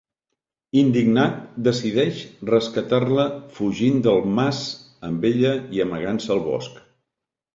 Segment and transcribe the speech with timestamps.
[0.83, 1.35] Indignat,
[1.67, 3.25] decideix rescatar-la
[3.59, 4.61] fugint del mas
[5.11, 6.81] amb ella i amagant-se al bosc.